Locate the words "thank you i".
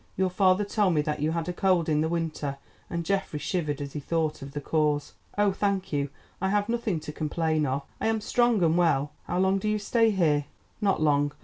5.51-6.49